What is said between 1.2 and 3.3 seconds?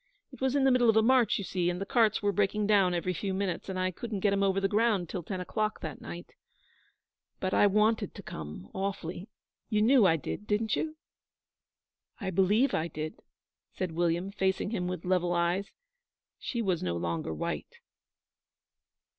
you see, and the carts were breaking down every